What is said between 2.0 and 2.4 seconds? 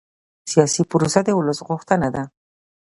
ده